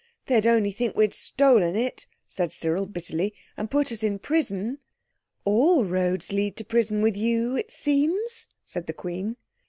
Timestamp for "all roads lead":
5.45-6.57